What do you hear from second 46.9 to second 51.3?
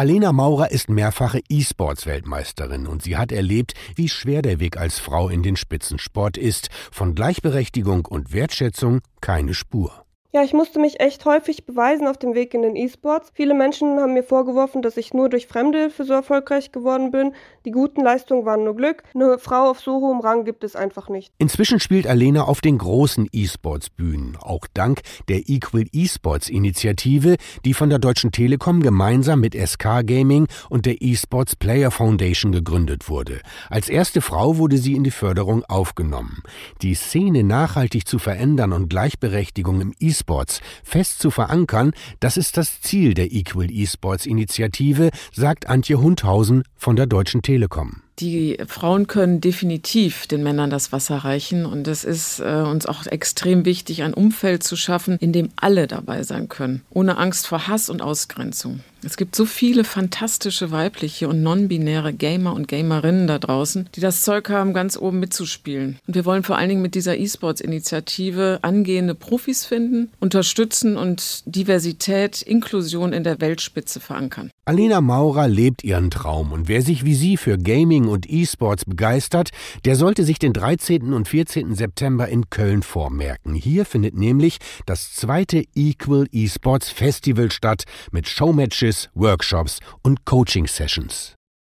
der Deutschen Telekom. Die Frauen können definitiv den Männern das Wasser